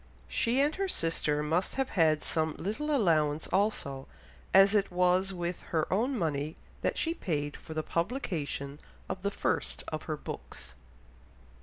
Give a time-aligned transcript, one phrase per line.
[0.27, 4.07] She and her sister must have had some little allowance also,
[4.51, 9.29] as it was with her own money that she paid for the publication of the
[9.29, 10.73] first of her books.